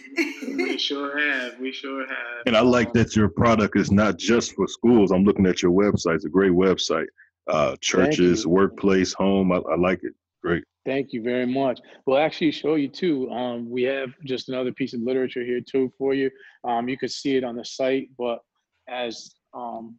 [0.57, 1.61] we sure have.
[1.61, 2.47] We sure have.
[2.47, 5.11] And I like that your product is not just for schools.
[5.11, 6.15] I'm looking at your website.
[6.15, 7.05] It's a great website.
[7.49, 9.53] Uh, churches, workplace, home.
[9.53, 10.15] I, I, like it.
[10.43, 10.65] Great.
[10.87, 11.81] Thank you very much.
[12.07, 13.31] We'll actually show you too.
[13.31, 16.31] Um, we have just another piece of literature here too for you.
[16.65, 18.39] Um, you can see it on the site, but
[18.89, 19.99] as um,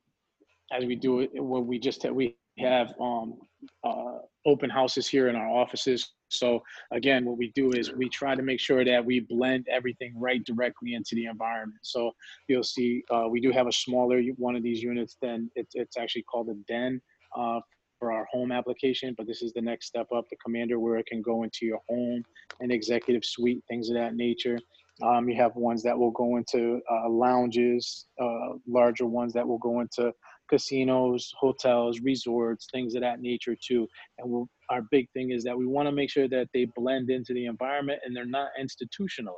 [0.72, 3.36] as we do it, when we just we have um,
[3.84, 6.14] uh, open houses here in our offices.
[6.30, 10.14] So again, what we do is we try to make sure that we blend everything
[10.16, 11.80] right directly into the environment.
[11.84, 12.12] So
[12.48, 15.18] you'll see uh, we do have a smaller one of these units.
[15.22, 17.02] Then it's it's actually called a den
[17.36, 17.60] uh,
[17.98, 19.16] for our home application.
[19.18, 21.80] But this is the next step up, the commander, where it can go into your
[21.90, 22.24] home
[22.60, 24.58] and executive suite, things of that nature.
[25.02, 29.58] Um, you have ones that will go into uh, lounges, uh, larger ones that will
[29.58, 30.12] go into
[30.50, 33.88] casinos, hotels, resorts, things of that nature too.
[34.18, 37.10] And we'll, our big thing is that we want to make sure that they blend
[37.10, 39.38] into the environment and they're not institutionalized.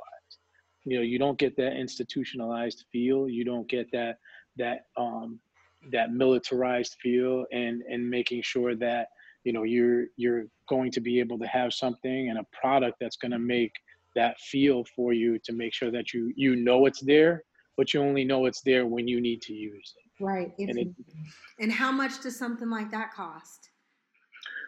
[0.84, 3.28] You know, you don't get that institutionalized feel.
[3.28, 4.16] You don't get that
[4.56, 5.38] that um,
[5.92, 9.06] that militarized feel, and and making sure that
[9.44, 13.16] you know you're you're going to be able to have something and a product that's
[13.16, 13.72] going to make
[14.16, 17.44] that feel for you to make sure that you you know it's there
[17.76, 20.10] but you only know it's there when you need to use it.
[20.22, 20.52] Right.
[20.58, 20.88] And, it,
[21.58, 23.70] and how much does something like that cost?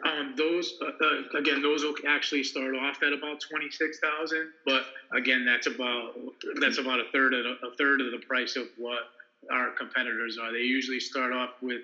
[0.04, 4.48] Um, those uh, uh, again, those will actually start off at about twenty six thousand,
[4.66, 4.84] but
[5.16, 6.14] again, that's about
[6.60, 8.98] that's about a third of the, a third of the price of what
[9.50, 10.52] our competitors are.
[10.52, 11.82] They usually start off with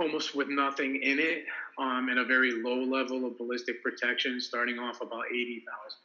[0.00, 1.44] almost with nothing in it,
[1.78, 6.00] um, and a very low level of ballistic protection, starting off about eighty thousand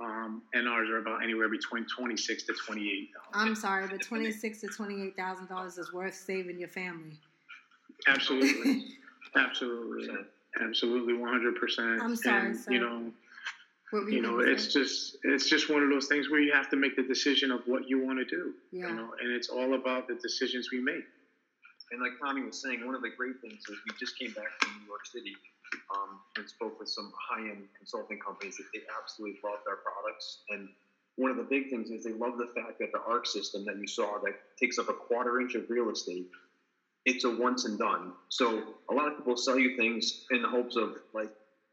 [0.00, 4.02] um, and ours are about anywhere between twenty six to twenty eight I'm sorry, but
[4.02, 7.18] twenty six to twenty eight thousand dollars is worth saving your family.
[8.06, 8.84] Absolutely,
[9.36, 10.08] absolutely,
[10.62, 12.00] absolutely, one hundred percent.
[12.02, 13.12] I'm sorry, and, You know,
[14.08, 14.80] you know, it's say?
[14.80, 17.60] just it's just one of those things where you have to make the decision of
[17.66, 18.54] what you want to do.
[18.70, 18.88] Yeah.
[18.88, 21.04] You know, and it's all about the decisions we make.
[21.90, 24.48] And like Tommy was saying, one of the great things is we just came back
[24.60, 25.34] from New York City
[25.94, 30.42] um, and spoke with some high-end consulting companies that they absolutely loved our products.
[30.50, 30.68] And
[31.16, 33.76] one of the big things is they love the fact that the ARC system that
[33.78, 36.28] you saw that takes up a quarter inch of real estate,
[37.04, 38.12] it's a once and done.
[38.28, 41.30] So a lot of people sell you things in the hopes of like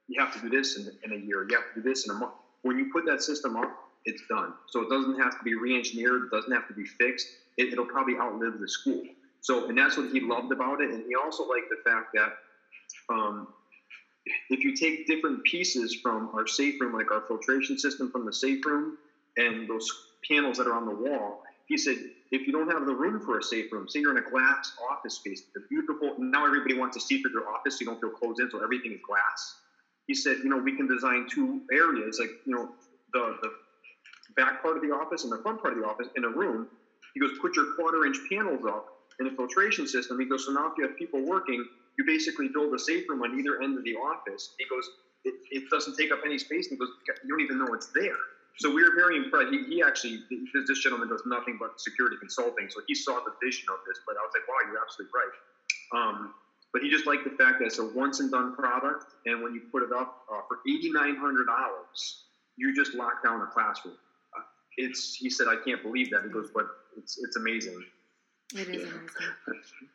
[0.08, 2.16] you have to do this in, in a year, you have to do this in
[2.16, 2.34] a month.
[2.62, 3.72] When you put that system up,
[4.06, 4.54] it's done.
[4.70, 7.28] So it doesn't have to be re-engineered, it doesn't have to be fixed.
[7.58, 9.04] It, it'll probably outlive the school.
[9.42, 10.90] So, and that's what he loved about it.
[10.92, 12.34] And he also liked the fact that
[13.14, 13.48] um,
[14.50, 18.34] if you take different pieces from our safe room, like our filtration system from the
[18.34, 18.94] safe room,
[19.38, 19.88] and those
[20.30, 21.98] panels that are on the wall, he said,
[22.32, 24.60] if you don't have the room for a safe room, say you're in a glass
[24.92, 28.00] office space, the beautiful, now everybody wants to see through their office, so you don't
[28.00, 29.56] feel closed in, so everything is glass.
[30.08, 32.70] He said, you know, we can design two areas, like, you know,
[33.14, 33.50] the, the
[34.36, 36.68] back part of the office and the front part of the office in a room.
[37.14, 38.86] He goes, put your quarter inch panels up
[39.20, 40.20] in a filtration system.
[40.20, 41.66] He goes, so now if you have people working,
[41.98, 44.54] you basically build a safe room on either end of the office.
[44.60, 44.90] He goes,
[45.24, 46.68] it, it doesn't take up any space.
[46.70, 46.90] And he goes,
[47.24, 48.18] you don't even know it's there.
[48.58, 49.52] So we were very impressed.
[49.52, 52.70] He, he actually, this gentleman does nothing but security consulting.
[52.70, 55.36] So he saw the vision of this, but I was like, wow, you're absolutely right.
[55.92, 56.34] Um,
[56.72, 59.06] but he just liked the fact that it's a once and done product.
[59.26, 61.16] And when you put it up uh, for $8,900,
[62.58, 63.96] you just lock down a classroom.
[64.38, 64.44] Uh,
[64.78, 66.24] it's, he said, I can't believe that.
[66.24, 67.84] He goes, but it's, it's amazing.
[68.54, 69.10] It is amazing.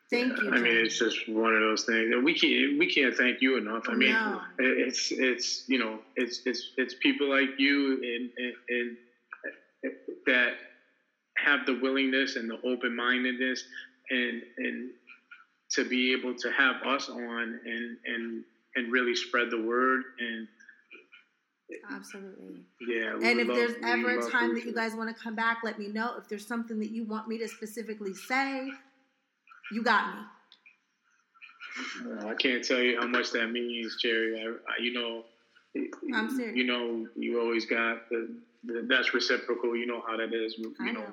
[0.09, 0.51] Thank you.
[0.51, 2.13] I mean, it's just one of those things.
[2.21, 3.83] We can't we can't thank you enough.
[3.87, 4.41] I mean, No.
[4.59, 8.97] it's it's you know it's it's it's people like you and and,
[9.83, 9.93] and
[10.27, 10.53] that
[11.37, 13.63] have the willingness and the open mindedness
[14.09, 14.89] and and
[15.71, 18.43] to be able to have us on and and
[18.75, 20.47] and really spread the word and
[21.91, 22.61] Absolutely.
[22.87, 23.13] yeah.
[23.15, 25.79] And if love- there's ever a time that you guys want to come back, let
[25.79, 26.15] me know.
[26.17, 28.69] If there's something that you want me to specifically say,
[29.71, 30.21] you got me.
[32.05, 34.39] Uh, I can't tell you how much that means, Cherie.
[34.41, 35.23] I, I, you know,
[36.13, 36.55] I'm serious.
[36.57, 38.27] You know, you always got the,
[38.65, 39.75] the that's reciprocal.
[39.75, 40.55] You know how that is.
[40.57, 41.07] You I know, know.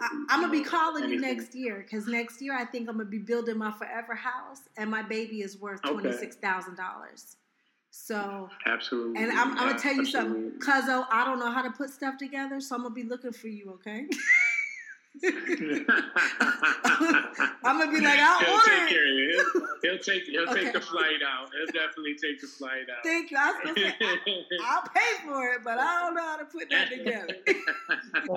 [0.00, 3.08] I, I'm gonna be calling you next year because next year I think I'm gonna
[3.08, 5.92] be building my forever house, and my baby is worth Okay.
[6.00, 7.36] twenty six thousand dollars.
[7.96, 9.22] So, absolutely.
[9.22, 10.50] and I'm, I'm gonna tell you absolutely.
[10.58, 11.06] something, Cuzzo.
[11.12, 13.70] I don't know how to put stuff together, so I'm gonna be looking for you.
[13.74, 14.06] Okay.
[15.24, 15.86] I'm
[17.78, 18.88] gonna be like, I'll he'll order take it.
[18.88, 19.44] care of you.
[19.82, 20.64] He'll, he'll take he'll Okay.
[20.64, 21.50] take the flight out.
[21.56, 23.04] He'll definitely take the flight out.
[23.04, 23.36] Thank you.
[23.40, 24.18] I was gonna say, I,
[24.82, 27.36] will pay for it, but I don't know how to put that together.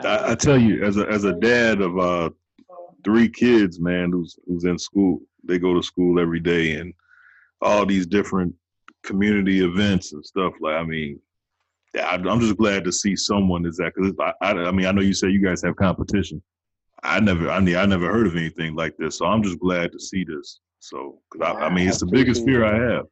[0.08, 2.30] I, I tell you, as a as a dad of uh
[3.04, 6.93] three kids, man, who's who's in school, they go to school every day, and
[7.60, 8.54] all these different
[9.08, 10.54] community events and stuff.
[10.62, 11.20] Like, I mean,
[11.96, 14.91] I, I'm just glad to see someone is that because I, I, I mean, I
[14.91, 16.41] know you say you guys have competition.
[17.04, 19.91] I never, I mean, I never heard of anything like this, so I'm just glad
[19.93, 20.60] to see this.
[20.80, 23.06] So, because I, I mean, it's the biggest fear I have.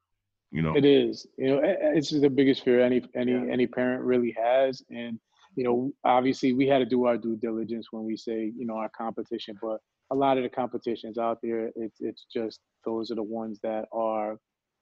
[0.52, 1.28] You know, It is.
[1.38, 5.14] You know, it- it's the biggest fear any any any parent really has, and
[5.58, 8.78] you know, obviously we had to do our due diligence when we say you know
[8.84, 9.80] our competition, but
[10.12, 13.84] a lot of the competitions out there, it's it's just those are the ones that
[13.92, 14.15] are,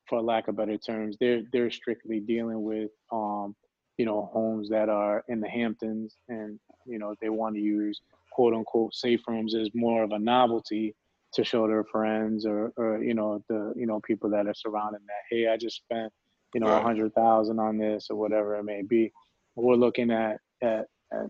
[0.08, 3.56] for lack of better terms, they're they're strictly dealing with um
[3.98, 8.02] you know homes that are in the Hamptons, and you know they want to use
[8.32, 10.96] quote unquote safe rooms as more of a novelty
[11.34, 15.02] to show their friends or, or you know the you know people that are surrounding
[15.08, 16.12] that hey i just spent
[16.54, 19.12] you know a hundred thousand on this or whatever it may be.
[19.56, 21.30] We're looking at, at at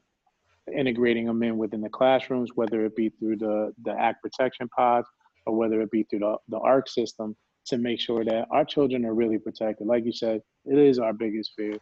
[0.73, 5.07] integrating them in within the classrooms whether it be through the the act protection pods
[5.45, 9.05] or whether it be through the, the arc system to make sure that our children
[9.05, 9.87] are really protected.
[9.87, 11.77] Like you said it is our biggest fear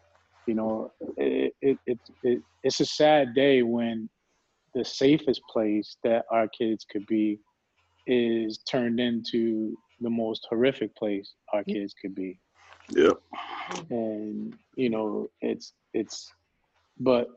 [0.46, 4.10] you know it, it, it, it it's a sad day when
[4.74, 7.40] the safest place that our kids could be
[8.08, 12.40] is turned into the most horrific place our kids could be.
[12.90, 13.12] Yeah,
[13.90, 16.34] and you know it's it's
[17.00, 17.28] but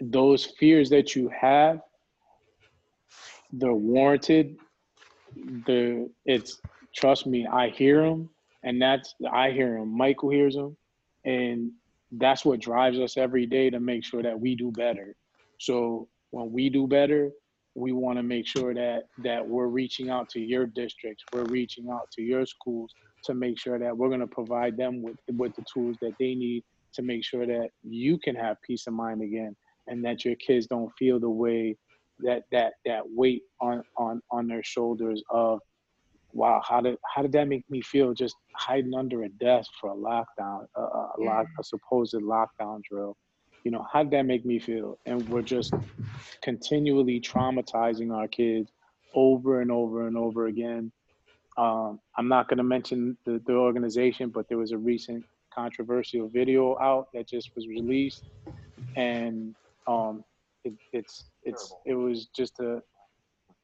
[0.00, 1.80] those fears that you have
[3.52, 4.56] they're warranted.
[5.66, 6.60] The it's
[6.96, 8.28] trust me i hear them
[8.64, 10.76] and that's i hear them michael hears them
[11.24, 11.70] and
[12.12, 15.14] that's what drives us every day to make sure that we do better.
[15.58, 17.30] So when we do better
[17.78, 21.90] we want to make sure that that we're reaching out to your districts we're reaching
[21.90, 22.90] out to your schools
[23.22, 26.34] to make sure that we're going to provide them with with the tools that they
[26.34, 29.54] need to make sure that you can have peace of mind again
[29.88, 31.76] and that your kids don't feel the way
[32.20, 35.60] that that that weight on on on their shoulders of
[36.36, 39.90] wow how did how did that make me feel just hiding under a desk for
[39.90, 43.16] a lockdown a, a, a, lock, a supposed lockdown drill?
[43.64, 44.98] You know how did that make me feel?
[45.06, 45.74] And we're just
[46.42, 48.70] continually traumatizing our kids
[49.14, 50.92] over and over and over again.
[51.58, 55.24] Um, i'm not going to mention the, the organization but there was a recent
[55.56, 58.24] controversial video out that just was released.
[58.94, 59.54] And
[59.86, 60.22] um,
[60.64, 62.82] it, it's it's it was just a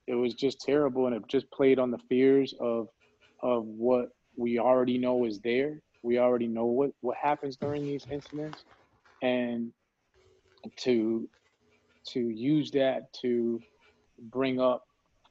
[0.07, 2.89] it was just terrible and it just played on the fears of
[3.43, 5.81] of what we already know is there.
[6.03, 8.65] We already know what what happens during these incidents.
[9.23, 9.73] And
[10.79, 11.29] to
[12.09, 13.61] to use that to
[14.31, 14.85] bring up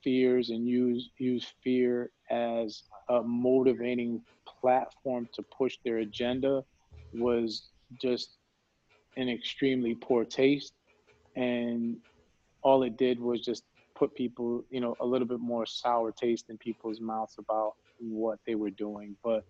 [0.04, 4.22] fears and use use fear as a motivating
[4.62, 6.64] platform to push their agenda
[7.14, 7.70] was
[8.02, 8.38] just
[9.18, 10.74] an extremely poor taste.
[11.36, 11.98] And
[12.64, 13.64] all it did was just
[14.02, 18.38] put people you know a little bit more sour taste in people's mouths about what
[18.48, 19.42] they were doing but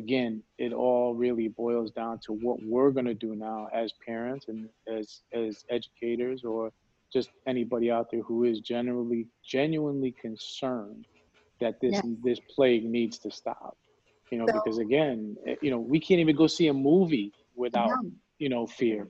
[0.00, 4.44] again it all really boils down to what we're going to do now as parents
[4.48, 4.60] and
[4.98, 5.06] as
[5.42, 6.62] as educators or
[7.16, 9.22] just anybody out there who is generally
[9.56, 11.04] genuinely concerned
[11.62, 12.10] that this Yeah.
[12.28, 13.74] this plague needs to stop
[14.30, 15.18] you know So- because again
[15.48, 17.28] eh, you know we can't even go see a movie
[17.64, 18.10] without No.
[18.42, 19.02] you know fear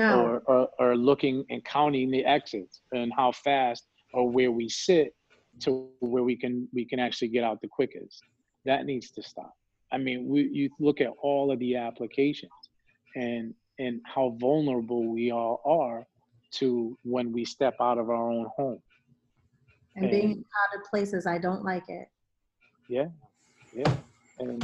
[0.00, 0.08] No.
[0.20, 5.14] or, or or looking and counting the exits and how fast or where we sit
[5.60, 8.22] to where we can we can actually get out the quickest.
[8.64, 9.54] That needs to stop.
[9.92, 12.52] I mean we you look at all of the applications
[13.16, 16.06] and and how vulnerable we all are
[16.52, 18.80] to when we step out of our own home.
[19.96, 22.08] And being in and- crowded places, I don't like it.
[22.88, 23.08] yeah
[23.74, 23.94] yeah.
[24.38, 24.62] And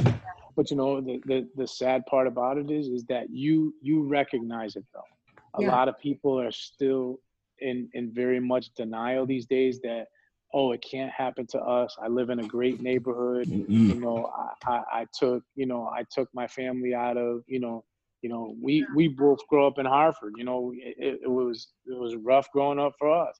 [0.55, 4.03] but you know the, the the sad part about it is is that you you
[4.03, 5.01] recognize it though.
[5.59, 5.71] A Yeah.
[5.71, 7.19] lot of people are still
[7.59, 10.05] in in very much denial these days that
[10.53, 11.95] oh it can't happen to us.
[12.01, 13.47] I live in a great neighborhood.
[13.47, 13.71] Mm-hmm.
[13.71, 13.99] You Mm-mm.
[13.99, 14.31] know
[14.65, 17.83] I, I i took you know i took my family out of you know
[18.21, 20.33] you know we we both grew up in hartford.
[20.37, 23.39] You know it, it, it was it was rough growing up for us.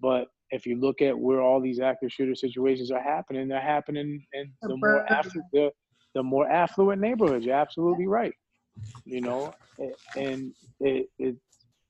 [0.00, 4.24] But if you look at where all these active shooter situations are happening they're happening
[4.32, 5.70] in the more affluent the,
[6.14, 7.44] the more affluent neighborhoods.
[7.44, 8.34] You're absolutely right.
[9.04, 9.52] You know
[10.16, 11.36] and it, it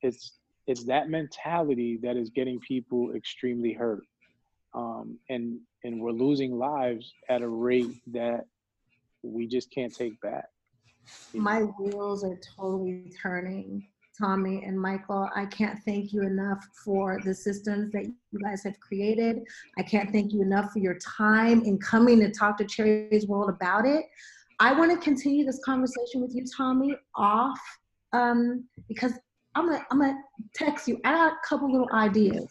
[0.02, 0.37] it's
[0.68, 4.04] it's that mentality that is getting people extremely hurt
[4.74, 8.44] um, and and we're losing lives at a rate that
[9.22, 10.46] we just can't take back
[11.34, 11.74] My know?
[11.78, 13.88] wheels are totally turning,
[14.18, 15.28] Tommy and Michael.
[15.34, 19.40] I can't thank you enough for the systems that you guys have created.
[19.78, 23.48] I can't thank you enough for your time in coming to talk to Cherie's World
[23.48, 24.04] about it.
[24.60, 27.60] I want to continue this conversation with you, Tommy, off
[28.12, 29.12] um, because
[29.58, 30.18] I'm gonna I'm gonna
[30.54, 31.00] text you.
[31.04, 32.46] I got a couple little ideas,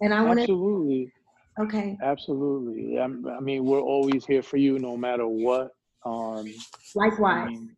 [0.00, 0.42] and I want to.
[0.42, 1.12] absolutely
[1.58, 5.70] Okay, absolutely I, I mean we're always here for you no matter what
[6.04, 7.48] um I likewise.
[7.48, 7.76] mean,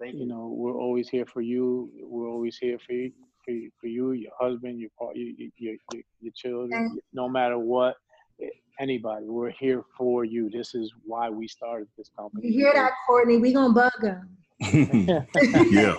[0.00, 0.26] Thank you you.
[0.26, 3.12] know we're always here for you we're always here for you
[3.44, 7.28] for, you- for you your husband your par- your your, your, your children And- no
[7.30, 7.94] matter what
[8.42, 8.48] eh,
[8.80, 12.92] anybody we're here for you this is why we started this company You hear that,
[13.06, 13.38] Courtney?
[13.38, 14.36] We gonna bug them.
[15.70, 15.96] yeah,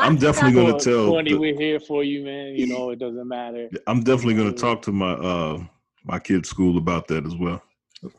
[0.00, 1.06] I'm definitely gonna tell.
[1.06, 4.52] Courtney, the- we're here for you man you know it doesn't matter I'm definitely gonna
[4.52, 5.64] talk to my uh
[6.04, 7.62] my kids' school about that as well.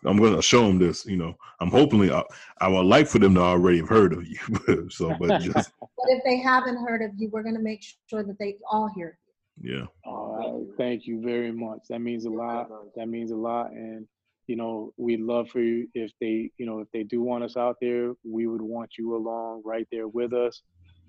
[0.05, 1.05] I'm gonna show them this.
[1.05, 2.23] You know, I'm hopefully I,
[2.59, 4.89] I would like for them to already have heard of you.
[4.89, 8.37] so, but just But if they haven't heard of you, we're gonna make sure that
[8.39, 9.17] they all hear.
[9.61, 9.79] You.
[9.79, 10.77] Yeah, All right.
[10.77, 11.79] Thank you very much.
[11.89, 12.69] That means a lot.
[12.95, 13.71] That means a lot.
[13.71, 14.07] And,
[14.49, 17.55] you know, we'd love for you if they, you know, if they do want us
[17.55, 20.63] out there, we would want you along right there with us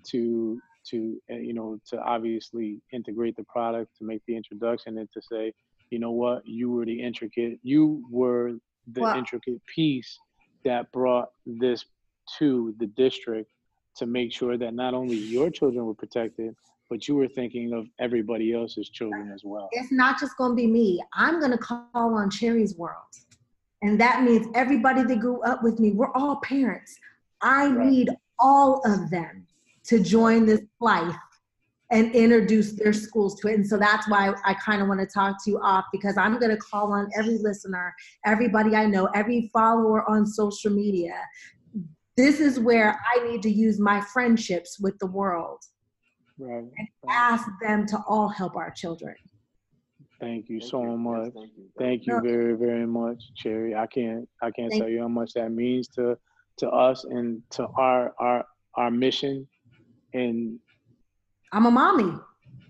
[0.09, 0.59] to,
[0.91, 5.19] to, uh, you know, to obviously integrate the product, to make the introduction and to
[5.23, 5.51] say,
[5.89, 8.51] you know what, you were the intricate, you were
[8.93, 10.19] the Well- intricate piece
[10.63, 11.83] that brought this
[12.37, 13.49] to the district
[13.95, 16.55] to make sure that not only your children were protected,
[16.91, 19.67] but you were thinking of everybody else's children as well.
[19.71, 21.01] It's not just gonna be me.
[21.13, 23.01] I'm gonna call on Cherie's World.
[23.81, 26.95] And that means everybody that grew up with me, we're all parents.
[27.41, 27.87] I Right.
[27.87, 29.47] need all of them
[29.85, 31.15] to join this life
[31.89, 33.55] and introduce their schools to it.
[33.55, 36.39] And so that's why I kind of want to talk to you off because I'm
[36.39, 37.93] going to call on every listener,
[38.25, 41.15] everybody I know, every follower on social media.
[42.15, 45.59] This is where I need to use my friendships with the world.
[46.37, 46.65] Right.
[47.09, 49.15] Ask them to all help our children.
[50.21, 50.87] Thank you Thank so you.
[50.89, 51.33] Yes, much.
[51.33, 51.65] thank you.
[51.79, 52.21] Thank you No.
[52.21, 53.75] very, very much, Cherie.
[53.75, 56.15] I can't I can't Thank tell you how much that means to
[56.59, 58.45] to us and to our our
[58.75, 59.47] our mission.
[60.13, 60.59] And
[61.51, 62.13] I'm a mommy.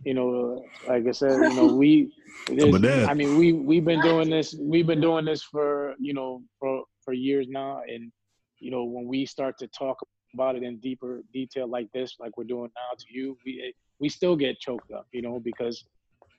[0.05, 2.11] you know, like I said, you know, we
[2.49, 3.09] I'm a dad.
[3.09, 6.83] I mean we we've been doing this we've been doing this for, you know, for
[7.03, 7.81] for years now.
[7.87, 8.11] And,
[8.59, 9.97] you know, when we start to talk
[10.33, 14.09] about it in deeper detail like this, like we're doing now to you, we we
[14.09, 15.83] still get choked up, you know, because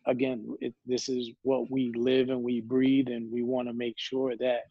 [0.07, 3.95] again, it, this is what we live and we breathe, and we want to make
[3.97, 4.63] sure that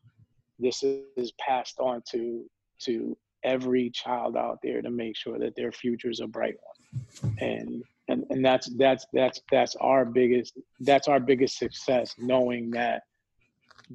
[0.59, 2.45] this is passed on to
[2.79, 7.35] to every child out there to make sure that their future is a bright one.
[7.39, 13.03] And and and that's that's that's that's our biggest that's our biggest success, knowing that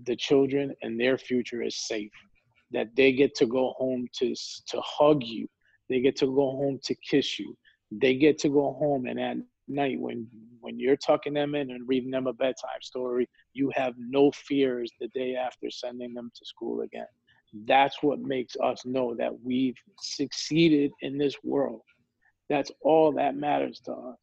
[0.05, 2.12] the children and their future is safe,
[2.72, 4.34] that they get to go home to
[4.68, 5.49] to hug you,
[5.89, 7.57] they get to go home to kiss you,
[7.91, 9.37] they get to go home and at
[9.68, 10.26] night when
[10.60, 14.90] when you're tucking them in and reading them a bedtime story you have no fears
[15.00, 17.06] the day after sending them to school again
[17.64, 21.82] That's what makes us know that we've succeeded in this world.
[22.48, 24.18] That's all that matters to us.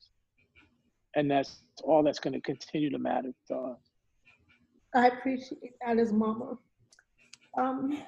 [1.16, 3.80] And that's all that's going to continue to matter to us.
[4.96, 6.58] I appreciate that as mama.
[7.58, 8.02] Um,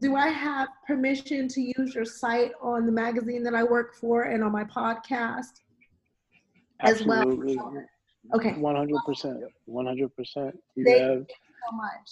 [0.00, 4.24] do I have permission to use your site on the magazine that I work for
[4.24, 5.60] and on my podcast
[6.82, 7.20] as well?
[7.22, 7.58] Absolutely.
[8.34, 8.50] Okay.
[8.52, 9.42] 100%.
[9.68, 10.52] 100%.
[10.76, 11.26] You Thank have, you
[11.70, 12.10] so much.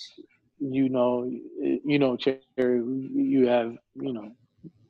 [0.58, 2.82] you know, you know, Cherie,
[3.14, 4.30] you have, you know,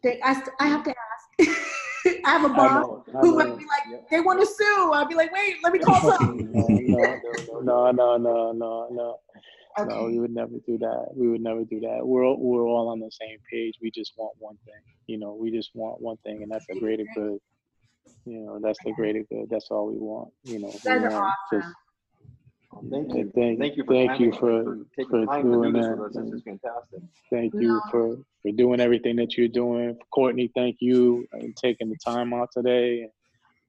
[0.03, 1.51] They, I, st- I have to ask.
[2.25, 4.91] I have a boss know, I who might be like, they want to sue.
[4.95, 6.51] I'll be like, wait, let me call some.
[7.63, 9.19] no, no, no, no, no.
[9.79, 10.13] No, Okay.
[10.13, 11.07] we would never do that.
[11.15, 12.05] We would never do that.
[12.05, 13.75] We're all- we're all on the same page.
[13.81, 14.75] We just want one thing.
[15.07, 17.39] You know, we just want one thing, and that's a greater good.
[18.27, 19.49] You know, that's the greater good.
[19.51, 20.31] That's all we want.
[20.45, 21.61] You know, You guys are awesome.
[21.63, 21.75] just-
[22.89, 23.33] Thank you.
[23.35, 25.87] Thank, Thank you for thank you for, for taking for time to do doing this
[25.87, 25.99] that.
[25.99, 26.25] with us.
[26.25, 27.01] This is fantastic.
[27.29, 27.81] Thank you No.
[27.91, 29.99] for, for doing everything that you're doing.
[30.15, 33.09] Courtney, thank you and taking the time out today.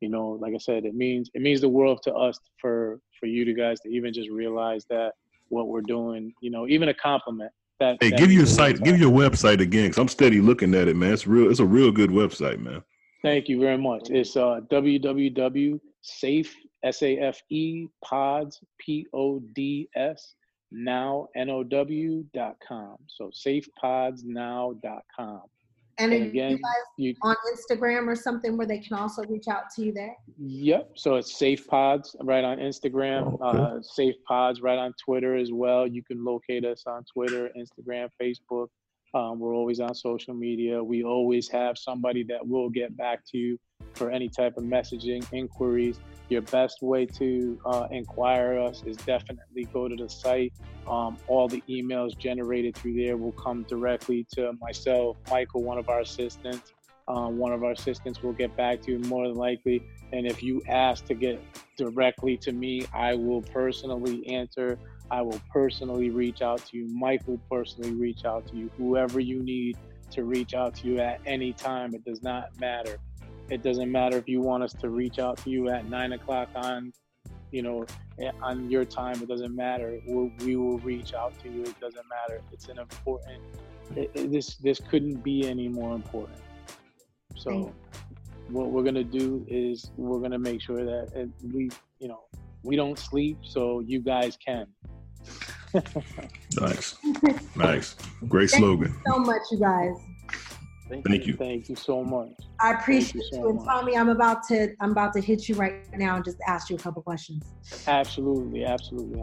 [0.01, 3.25] You know, like I said, it means it means the world to us for for
[3.25, 5.13] you to guys to even just realize that
[5.49, 7.51] what we're doing, you know, even a compliment.
[7.79, 9.01] That Hey, that give your a site, to give us.
[9.01, 11.11] your website again, because I'm steady looking at it, man.
[11.13, 11.49] It's real.
[11.49, 12.83] It's a real good website, man.
[13.23, 14.09] Thank you very much.
[14.09, 20.35] It's uh, www.safe, S-A-F-E, pods, P-O-D-S,
[20.71, 22.95] now, N-O-W dot com.
[23.07, 25.41] So safepodsnow.com.
[25.97, 29.23] And And then again, you guys you, on Instagram or something where they can also
[29.25, 30.15] reach out to you there.
[30.39, 30.93] Yep.
[30.95, 33.59] So it's Safe Pods right on Instagram, Okay.
[33.59, 35.85] uh, Safe Pods right on Twitter as well.
[35.85, 38.67] You can locate us on Twitter, Instagram, Facebook.
[39.13, 40.81] Um, we're always on social media.
[40.81, 43.59] We always have somebody that will get back to you
[43.93, 45.99] for any type of messaging inquiries.
[46.29, 50.53] Your best way to uh, inquire us is definitely go to the site.
[50.87, 55.89] Um, all the emails generated through there will come directly to myself, Michael, one of
[55.89, 56.71] our assistants.
[57.09, 59.83] Um, one of our assistants will get back to you more than likely.
[60.13, 61.41] And if you ask to get
[61.75, 64.79] directly to me, I will personally answer.
[65.11, 66.87] I will personally reach out to you.
[66.87, 68.71] Mike will personally reach out to you.
[68.77, 69.77] Whoever you need
[70.11, 72.97] to reach out to you at any time, it does not matter.
[73.49, 76.47] It doesn't matter if you want us to reach out to you at nine o'clock
[76.55, 76.93] on,
[77.51, 77.85] you know,
[78.19, 79.21] eh, on your time.
[79.21, 79.99] It doesn't matter.
[80.07, 81.63] We'll, we will reach out to you.
[81.63, 82.41] It doesn't matter.
[82.53, 83.41] It's an important.
[83.97, 86.39] It, it- this this couldn't be any more important.
[87.35, 87.73] So,
[88.47, 92.21] what we're gonna do is we're gonna make sure that eh, we, you know,
[92.63, 94.67] we don't sleep, so you guys can.
[96.59, 96.95] Nice,
[97.55, 97.95] nice,
[98.27, 98.95] great Thank slogan.
[99.05, 99.95] So much, you guys.
[100.89, 101.35] Thank you.
[101.35, 102.33] Thank you so much.
[102.59, 103.43] I appreciate you you.
[103.43, 103.63] so And.
[103.63, 106.75] Tommy, I'm about to I'm about to hit you right now and just ask you
[106.75, 107.43] a couple questions.
[107.87, 109.21] Absolutely, absolutely.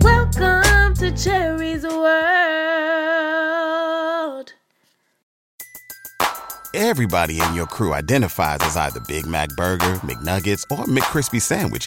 [0.00, 2.48] Welcome to Cherie's World.
[6.74, 11.86] Everybody in your crew identifies as either Big Mac Burger, McNuggets, or McCrispy Sandwich.